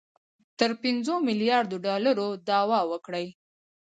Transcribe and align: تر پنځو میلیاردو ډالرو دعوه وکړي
تر 0.59 0.71
پنځو 0.81 1.13
میلیاردو 1.27 1.75
ډالرو 1.85 2.27
دعوه 2.47 2.79
وکړي 2.91 3.25